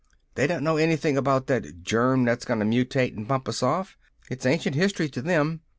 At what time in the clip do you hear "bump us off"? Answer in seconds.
3.27-3.99